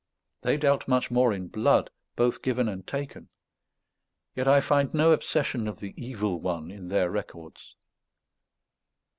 [0.41, 3.29] They dealt much more in blood, both given and taken;
[4.35, 7.75] yet I find no obsession of the Evil One in their records.